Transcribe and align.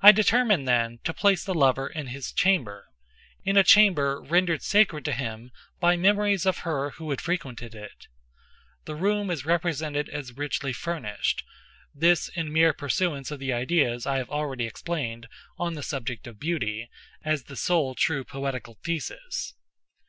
I 0.00 0.12
determined, 0.12 0.68
then, 0.68 1.00
to 1.02 1.12
place 1.12 1.42
the 1.42 1.54
lover 1.54 1.88
in 1.88 2.06
his 2.06 2.30
chamber—in 2.30 3.56
a 3.56 3.64
chamber 3.64 4.22
rendered 4.22 4.62
sacred 4.62 5.04
to 5.06 5.12
him 5.12 5.50
by 5.80 5.96
memories 5.96 6.46
of 6.46 6.58
her 6.58 6.90
who 6.90 7.10
had 7.10 7.20
frequented 7.20 7.74
it. 7.74 8.06
The 8.84 8.94
room 8.94 9.32
is 9.32 9.44
represented 9.44 10.08
as 10.08 10.36
richly 10.36 10.72
furnished—this 10.72 12.28
in 12.36 12.52
mere 12.52 12.72
pursuance 12.72 13.32
of 13.32 13.40
the 13.40 13.52
ideas 13.52 14.06
I 14.06 14.18
have 14.18 14.30
already 14.30 14.66
explained 14.68 15.26
on 15.58 15.74
the 15.74 15.82
subject 15.82 16.28
of 16.28 16.38
Beauty, 16.38 16.88
as 17.24 17.42
the 17.42 17.56
sole 17.56 17.96
true 17.96 18.22
poetical 18.22 18.78
thesis. 18.84 19.54